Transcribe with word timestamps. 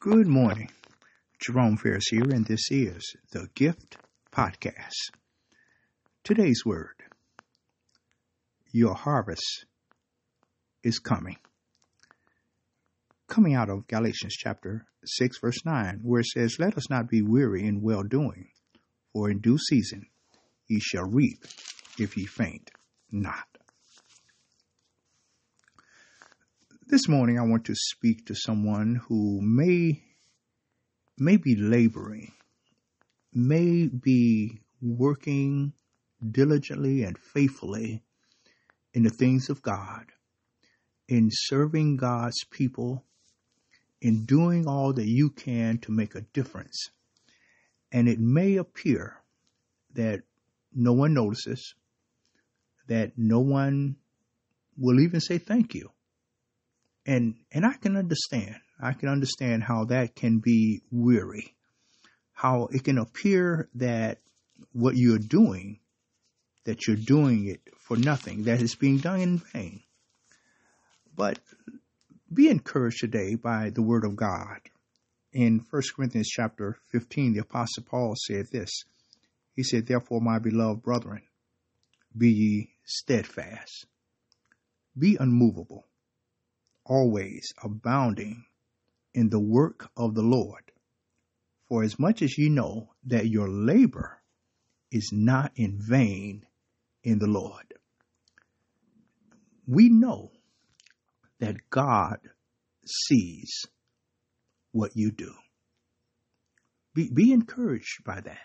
Good 0.00 0.28
morning. 0.28 0.70
Jerome 1.40 1.76
Ferris 1.76 2.06
here, 2.08 2.30
and 2.30 2.46
this 2.46 2.70
is 2.70 3.16
the 3.32 3.48
Gift 3.56 3.96
Podcast. 4.30 4.94
Today's 6.22 6.62
word 6.64 7.02
Your 8.70 8.94
harvest 8.94 9.64
is 10.84 11.00
coming. 11.00 11.38
Coming 13.26 13.56
out 13.56 13.68
of 13.70 13.88
Galatians 13.88 14.36
chapter 14.36 14.86
6, 15.04 15.40
verse 15.40 15.64
9, 15.64 15.98
where 16.04 16.20
it 16.20 16.26
says, 16.26 16.60
Let 16.60 16.76
us 16.76 16.88
not 16.88 17.08
be 17.08 17.20
weary 17.20 17.66
in 17.66 17.82
well 17.82 18.04
doing, 18.04 18.50
for 19.12 19.28
in 19.28 19.40
due 19.40 19.58
season 19.58 20.06
ye 20.68 20.78
shall 20.78 21.10
reap 21.10 21.44
if 21.98 22.16
ye 22.16 22.24
faint 22.24 22.70
not. 23.10 23.57
This 26.90 27.06
morning, 27.06 27.38
I 27.38 27.42
want 27.42 27.66
to 27.66 27.74
speak 27.74 28.24
to 28.28 28.34
someone 28.34 28.94
who 28.94 29.42
may, 29.42 30.02
may 31.18 31.36
be 31.36 31.54
laboring, 31.54 32.32
may 33.30 33.88
be 33.88 34.62
working 34.80 35.74
diligently 36.26 37.02
and 37.02 37.18
faithfully 37.18 38.02
in 38.94 39.02
the 39.02 39.10
things 39.10 39.50
of 39.50 39.60
God, 39.60 40.06
in 41.08 41.28
serving 41.30 41.98
God's 41.98 42.42
people, 42.50 43.04
in 44.00 44.24
doing 44.24 44.66
all 44.66 44.94
that 44.94 45.06
you 45.06 45.28
can 45.28 45.76
to 45.80 45.92
make 45.92 46.14
a 46.14 46.22
difference. 46.32 46.88
And 47.92 48.08
it 48.08 48.18
may 48.18 48.56
appear 48.56 49.18
that 49.92 50.22
no 50.74 50.94
one 50.94 51.12
notices, 51.12 51.74
that 52.86 53.12
no 53.18 53.40
one 53.40 53.96
will 54.78 55.00
even 55.00 55.20
say 55.20 55.36
thank 55.36 55.74
you 55.74 55.90
and 57.08 57.36
and 57.50 57.64
I 57.64 57.72
can 57.72 57.96
understand. 57.96 58.56
I 58.80 58.92
can 58.92 59.08
understand 59.08 59.64
how 59.64 59.86
that 59.86 60.14
can 60.14 60.38
be 60.38 60.82
weary. 60.92 61.56
How 62.32 62.68
it 62.70 62.84
can 62.84 62.98
appear 62.98 63.68
that 63.74 64.18
what 64.72 64.96
you're 64.96 65.18
doing, 65.18 65.80
that 66.64 66.86
you're 66.86 66.96
doing 66.96 67.48
it 67.48 67.60
for 67.78 67.96
nothing, 67.96 68.44
that 68.44 68.60
it's 68.60 68.76
being 68.76 68.98
done 68.98 69.20
in 69.20 69.38
vain. 69.38 69.82
But 71.16 71.40
be 72.32 72.48
encouraged 72.48 73.00
today 73.00 73.34
by 73.34 73.70
the 73.70 73.82
word 73.82 74.04
of 74.04 74.14
God. 74.14 74.60
In 75.32 75.64
1 75.70 75.82
Corinthians 75.96 76.28
chapter 76.28 76.76
15, 76.92 77.32
the 77.32 77.40
apostle 77.40 77.84
Paul 77.84 78.14
said 78.16 78.46
this. 78.52 78.84
He 79.56 79.62
said, 79.62 79.86
Therefore, 79.86 80.20
my 80.20 80.38
beloved 80.38 80.82
brethren, 80.82 81.22
be 82.16 82.30
ye 82.30 82.70
steadfast, 82.84 83.86
be 84.96 85.16
unmovable, 85.18 85.88
always 86.88 87.52
abounding 87.62 88.44
in 89.14 89.28
the 89.28 89.40
work 89.40 89.90
of 89.96 90.14
the 90.14 90.22
Lord. 90.22 90.72
For 91.68 91.82
as 91.82 91.98
much 91.98 92.22
as 92.22 92.36
ye 92.38 92.48
know 92.48 92.94
that 93.06 93.28
your 93.28 93.48
labor 93.48 94.18
is 94.90 95.10
not 95.12 95.52
in 95.54 95.78
vain 95.78 96.46
in 97.04 97.18
the 97.18 97.26
Lord. 97.26 97.74
We 99.66 99.90
know 99.90 100.30
that 101.40 101.56
God 101.70 102.18
sees 102.86 103.66
what 104.72 104.92
you 104.94 105.10
do. 105.10 105.32
Be, 106.94 107.10
be 107.12 107.32
encouraged 107.32 108.02
by 108.04 108.20
that. 108.20 108.38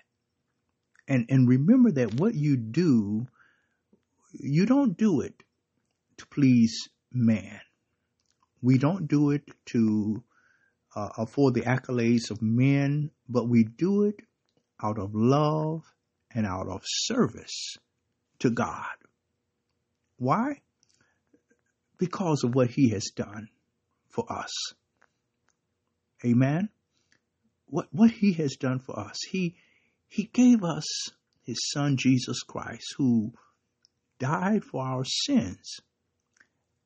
And, 1.07 1.25
and 1.29 1.47
remember 1.47 1.91
that 1.93 2.15
what 2.15 2.35
you 2.35 2.57
do, 2.57 3.25
you 4.33 4.65
don't 4.65 4.97
do 4.97 5.21
it 5.21 5.43
to 6.17 6.27
please 6.27 6.89
man. 7.11 7.59
We 8.63 8.77
don't 8.77 9.09
do 9.09 9.31
it 9.31 9.43
to 9.67 10.23
uh, 10.95 11.09
the 11.51 11.63
accolades 11.65 12.31
of 12.31 12.41
men, 12.41 13.11
but 13.27 13.49
we 13.49 13.65
do 13.65 14.03
it 14.05 14.21
out 14.81 14.97
of 14.97 15.13
love 15.13 15.83
and 16.33 16.47
out 16.47 16.69
of 16.69 16.81
service 16.85 17.75
to 18.39 18.49
God. 18.49 18.95
Why? 20.17 20.61
Because 21.97 22.45
of 22.45 22.55
what 22.55 22.69
He 22.69 22.91
has 22.91 23.11
done 23.13 23.49
for 24.07 24.31
us. 24.31 24.51
Amen. 26.25 26.69
What 27.65 27.87
what 27.91 28.11
He 28.11 28.31
has 28.33 28.55
done 28.55 28.79
for 28.79 28.97
us. 28.97 29.17
He 29.29 29.57
He 30.07 30.23
gave 30.23 30.63
us 30.63 30.85
His 31.43 31.57
Son 31.73 31.97
Jesus 31.97 32.43
Christ, 32.43 32.95
who 32.97 33.33
died 34.19 34.63
for 34.63 34.85
our 34.85 35.03
sins, 35.03 35.81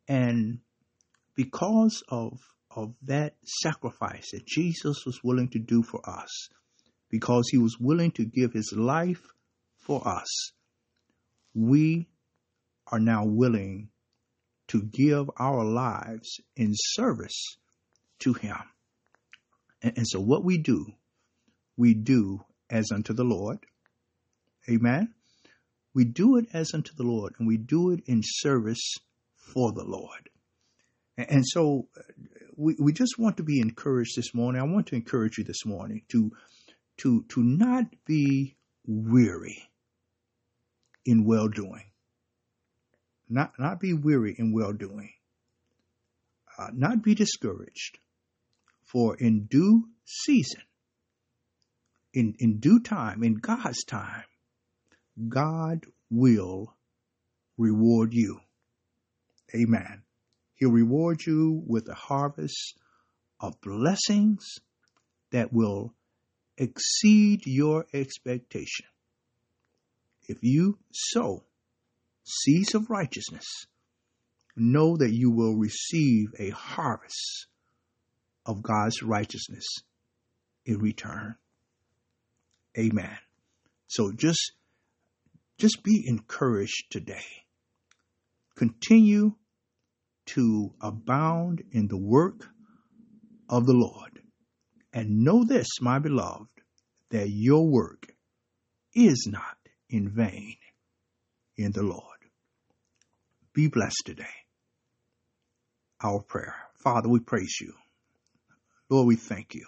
and 0.07 0.59
because 1.37 2.03
of, 2.09 2.39
of 2.75 2.95
that 3.03 3.35
sacrifice 3.45 4.31
that 4.31 4.45
Jesus 4.45 5.05
was 5.05 5.23
willing 5.23 5.47
to 5.49 5.59
do 5.59 5.83
for 5.83 6.01
us, 6.09 6.49
because 7.09 7.47
he 7.49 7.59
was 7.59 7.77
willing 7.79 8.11
to 8.11 8.25
give 8.25 8.51
his 8.51 8.73
life 8.75 9.21
for 9.77 10.05
us, 10.05 10.51
we 11.53 12.09
are 12.91 12.99
now 12.99 13.23
willing 13.23 13.89
to 14.69 14.81
give 14.81 15.29
our 15.37 15.63
lives 15.63 16.41
in 16.55 16.71
service 16.73 17.57
to 18.19 18.33
him. 18.33 18.57
And, 19.83 19.93
and, 19.97 20.07
so 20.07 20.19
what 20.19 20.43
we 20.43 20.57
do, 20.57 20.87
we 21.77 21.93
do 21.93 22.43
as 22.69 22.91
unto 22.91 23.13
the 23.13 23.23
Lord. 23.23 23.59
Amen. 24.69 25.13
We 25.93 26.03
do 26.03 26.37
it 26.37 26.47
as 26.51 26.73
unto 26.73 26.93
the 26.95 27.03
Lord 27.03 27.33
and 27.37 27.47
we 27.47 27.57
do 27.57 27.91
it 27.91 28.01
in 28.07 28.21
service 28.23 28.95
for 29.53 29.71
the 29.71 29.85
Lord. 29.85 30.29
And 31.17 31.43
so 31.45 31.87
uh, 31.97 32.01
we, 32.55 32.75
we 32.79 32.93
just 32.93 33.17
want 33.17 33.37
to 33.37 33.43
be 33.43 33.59
encouraged 33.59 34.15
this 34.15 34.33
morning. 34.33 34.61
I 34.61 34.65
want 34.65 34.87
to 34.87 34.95
encourage 34.95 35.37
you 35.37 35.43
this 35.43 35.65
morning 35.65 36.03
to 36.09 36.31
to 36.97 37.25
to 37.29 37.43
not 37.43 37.85
be 38.05 38.55
weary 38.85 39.69
in 41.05 41.25
well 41.25 41.47
doing. 41.47 41.91
Not 43.29 43.53
not 43.57 43.79
be 43.79 43.93
weary 43.93 44.35
in 44.37 44.53
well 44.53 44.73
doing. 44.73 45.11
Uh, 46.57 46.69
not 46.73 47.03
be 47.03 47.13
discouraged. 47.13 47.99
For 48.83 49.17
in 49.17 49.47
due 49.47 49.89
season, 50.05 50.61
in, 52.13 52.35
in 52.39 52.59
due 52.59 52.79
time, 52.79 53.21
in 53.21 53.35
God's 53.35 53.83
time, 53.83 54.23
God 55.27 55.85
will 56.09 56.73
reward 57.57 58.13
you. 58.13 58.39
Amen. 59.53 60.03
He'll 60.57 60.71
reward 60.71 61.25
you 61.25 61.63
with 61.65 61.87
a 61.87 61.93
harvest 61.93 62.77
of 63.39 63.61
blessings 63.61 64.43
that 65.31 65.53
will 65.53 65.93
exceed 66.57 67.41
your 67.45 67.85
expectation. 67.93 68.87
If 70.27 70.39
you 70.41 70.79
sow 70.91 71.43
seeds 72.23 72.73
of 72.73 72.89
righteousness, 72.89 73.45
know 74.55 74.97
that 74.97 75.13
you 75.13 75.29
will 75.31 75.55
receive 75.55 76.29
a 76.39 76.49
harvest 76.49 77.47
of 78.45 78.63
God's 78.63 79.03
righteousness 79.03 79.65
in 80.65 80.79
return. 80.79 81.35
Amen. 82.77 83.17
So 83.87 84.11
just 84.11 84.53
just 85.59 85.83
be 85.83 86.03
encouraged 86.05 86.91
today. 86.91 87.45
Continue 88.55 89.35
to 90.27 90.73
abound 90.81 91.63
in 91.71 91.87
the 91.87 91.97
work 91.97 92.47
of 93.49 93.65
the 93.65 93.73
Lord. 93.73 94.21
And 94.93 95.23
know 95.23 95.43
this, 95.43 95.67
my 95.81 95.99
beloved, 95.99 96.47
that 97.11 97.29
your 97.29 97.67
work 97.67 98.07
is 98.93 99.27
not 99.29 99.57
in 99.89 100.09
vain 100.09 100.55
in 101.55 101.71
the 101.71 101.83
Lord. 101.83 102.03
Be 103.53 103.67
blessed 103.67 104.03
today. 104.05 104.25
Our 106.03 106.21
prayer. 106.21 106.55
Father, 106.75 107.09
we 107.09 107.19
praise 107.19 107.57
you. 107.59 107.73
Lord, 108.89 109.07
we 109.07 109.15
thank 109.15 109.55
you. 109.55 109.65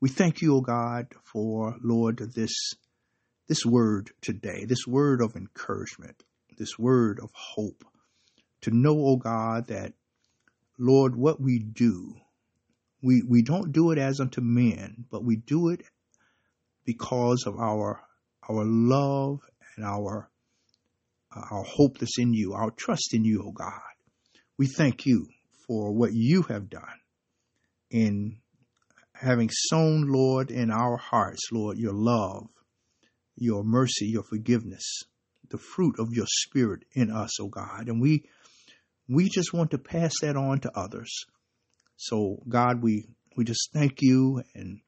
We 0.00 0.08
thank 0.08 0.40
you, 0.40 0.56
O 0.56 0.60
God, 0.60 1.08
for, 1.24 1.76
Lord, 1.82 2.18
this, 2.34 2.52
this 3.48 3.64
word 3.64 4.10
today, 4.22 4.64
this 4.66 4.86
word 4.86 5.20
of 5.20 5.36
encouragement, 5.36 6.22
this 6.56 6.78
word 6.78 7.20
of 7.22 7.30
hope 7.34 7.84
to 8.62 8.70
know, 8.70 8.96
oh 8.98 9.16
God, 9.16 9.68
that, 9.68 9.92
Lord, 10.78 11.16
what 11.16 11.40
we 11.40 11.58
do, 11.58 12.14
we, 13.02 13.22
we 13.26 13.42
don't 13.42 13.72
do 13.72 13.90
it 13.90 13.98
as 13.98 14.20
unto 14.20 14.40
men, 14.40 15.04
but 15.10 15.24
we 15.24 15.36
do 15.36 15.68
it 15.68 15.82
because 16.84 17.44
of 17.46 17.58
our, 17.58 18.02
our 18.48 18.64
love 18.64 19.40
and 19.76 19.84
our, 19.84 20.30
uh, 21.34 21.42
our 21.50 21.64
hope 21.64 21.98
that's 21.98 22.18
in 22.18 22.34
you, 22.34 22.52
our 22.52 22.70
trust 22.70 23.14
in 23.14 23.24
you, 23.24 23.44
oh 23.46 23.52
God. 23.52 23.80
We 24.58 24.66
thank 24.66 25.06
you 25.06 25.26
for 25.66 25.92
what 25.92 26.12
you 26.12 26.42
have 26.42 26.68
done 26.68 26.82
in 27.90 28.40
having 29.14 29.50
sown, 29.50 30.08
Lord, 30.08 30.50
in 30.50 30.70
our 30.70 30.96
hearts, 30.96 31.48
Lord, 31.52 31.78
your 31.78 31.92
love, 31.94 32.48
your 33.36 33.64
mercy, 33.64 34.06
your 34.06 34.22
forgiveness, 34.22 35.02
the 35.50 35.58
fruit 35.58 35.96
of 35.98 36.08
your 36.12 36.26
spirit 36.26 36.84
in 36.92 37.10
us, 37.10 37.40
O 37.40 37.44
oh 37.44 37.48
God. 37.48 37.88
And 37.88 38.00
we 38.00 38.24
we 39.10 39.28
just 39.28 39.52
want 39.52 39.72
to 39.72 39.78
pass 39.78 40.12
that 40.22 40.36
on 40.36 40.60
to 40.60 40.70
others. 40.74 41.24
So, 41.96 42.38
God, 42.48 42.82
we, 42.82 43.06
we 43.36 43.44
just 43.44 43.70
thank 43.72 44.00
you 44.00 44.42
and 44.54 44.80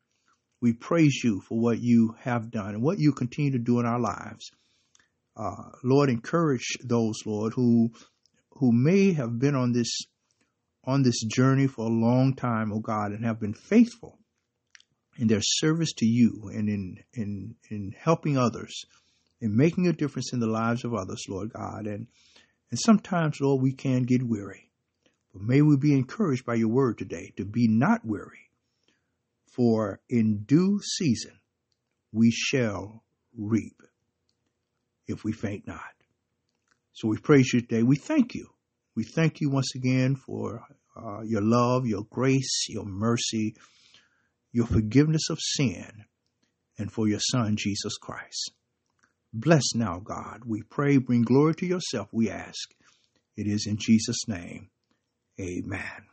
we 0.60 0.72
praise 0.72 1.22
you 1.24 1.42
for 1.48 1.58
what 1.58 1.80
you 1.80 2.14
have 2.20 2.50
done 2.50 2.74
and 2.74 2.82
what 2.82 3.00
you 3.00 3.12
continue 3.12 3.52
to 3.52 3.58
do 3.58 3.80
in 3.80 3.86
our 3.86 4.00
lives. 4.00 4.50
Uh, 5.36 5.70
Lord, 5.82 6.08
encourage 6.08 6.78
those, 6.84 7.16
Lord, 7.26 7.52
who 7.54 7.90
who 8.58 8.70
may 8.70 9.12
have 9.14 9.38
been 9.38 9.56
on 9.56 9.72
this 9.72 10.02
on 10.84 11.02
this 11.02 11.20
journey 11.24 11.66
for 11.66 11.86
a 11.86 11.88
long 11.88 12.34
time, 12.34 12.72
oh 12.72 12.80
God, 12.80 13.12
and 13.12 13.24
have 13.24 13.40
been 13.40 13.54
faithful 13.54 14.18
in 15.16 15.26
their 15.26 15.40
service 15.42 15.92
to 15.94 16.06
you 16.06 16.50
and 16.52 16.68
in 16.68 16.96
in 17.14 17.54
in 17.70 17.92
helping 17.98 18.36
others, 18.36 18.84
in 19.40 19.56
making 19.56 19.88
a 19.88 19.92
difference 19.92 20.32
in 20.32 20.38
the 20.38 20.46
lives 20.46 20.84
of 20.84 20.94
others, 20.94 21.24
Lord 21.28 21.52
God. 21.52 21.86
And 21.86 22.06
and 22.72 22.80
sometimes, 22.80 23.38
Lord, 23.38 23.62
we 23.62 23.74
can 23.74 24.04
get 24.04 24.22
weary. 24.22 24.70
But 25.34 25.42
may 25.42 25.60
we 25.60 25.76
be 25.76 25.92
encouraged 25.92 26.46
by 26.46 26.54
your 26.54 26.70
word 26.70 26.96
today 26.96 27.34
to 27.36 27.44
be 27.44 27.68
not 27.68 28.00
weary, 28.02 28.48
for 29.46 30.00
in 30.08 30.44
due 30.44 30.80
season 30.82 31.38
we 32.12 32.30
shall 32.30 33.04
reap 33.36 33.82
if 35.06 35.22
we 35.22 35.32
faint 35.32 35.66
not. 35.66 35.80
So 36.94 37.08
we 37.08 37.18
praise 37.18 37.52
you 37.52 37.60
today. 37.60 37.82
We 37.82 37.96
thank 37.96 38.34
you. 38.34 38.48
We 38.96 39.04
thank 39.04 39.42
you 39.42 39.50
once 39.50 39.74
again 39.74 40.16
for 40.16 40.64
uh, 40.96 41.20
your 41.26 41.42
love, 41.42 41.86
your 41.86 42.04
grace, 42.08 42.66
your 42.70 42.86
mercy, 42.86 43.54
your 44.50 44.66
forgiveness 44.66 45.28
of 45.28 45.38
sin, 45.40 46.04
and 46.78 46.90
for 46.90 47.06
your 47.06 47.20
Son, 47.20 47.56
Jesus 47.56 47.98
Christ. 47.98 48.52
Bless 49.32 49.74
now, 49.74 49.98
God. 49.98 50.42
We 50.44 50.62
pray, 50.62 50.98
bring 50.98 51.22
glory 51.22 51.54
to 51.54 51.66
yourself, 51.66 52.08
we 52.12 52.28
ask. 52.30 52.74
It 53.36 53.46
is 53.46 53.66
in 53.66 53.78
Jesus' 53.78 54.28
name. 54.28 54.68
Amen. 55.40 56.06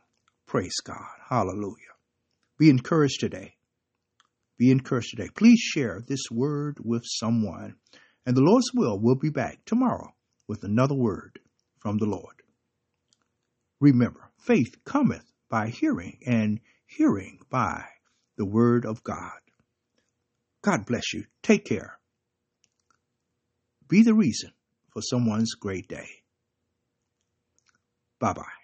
Praise 0.46 0.76
God. 0.82 1.18
Hallelujah. 1.28 1.94
Be 2.58 2.70
encouraged 2.70 3.20
today. 3.20 3.54
Be 4.58 4.70
encouraged 4.70 5.10
today. 5.10 5.28
Please 5.36 5.60
share 5.60 6.00
this 6.06 6.30
word 6.30 6.78
with 6.82 7.02
someone. 7.04 7.76
And 8.24 8.36
the 8.36 8.42
Lord's 8.42 8.72
will 8.74 8.98
will 8.98 9.16
be 9.16 9.30
back 9.30 9.64
tomorrow 9.66 10.14
with 10.48 10.64
another 10.64 10.94
word 10.94 11.38
from 11.78 11.98
the 11.98 12.06
Lord. 12.06 12.42
Remember, 13.80 14.30
faith 14.38 14.76
cometh 14.84 15.24
by 15.48 15.68
hearing, 15.68 16.18
and 16.26 16.60
hearing 16.86 17.40
by 17.50 17.84
the 18.36 18.46
word 18.46 18.86
of 18.86 19.02
God. 19.02 19.40
God 20.62 20.86
bless 20.86 21.12
you. 21.12 21.24
Take 21.42 21.64
care. 21.64 21.99
Be 23.90 24.02
the 24.02 24.14
reason 24.14 24.52
for 24.88 25.02
someone's 25.02 25.54
great 25.54 25.86
day. 25.88 26.08
Bye 28.20 28.32
bye. 28.34 28.59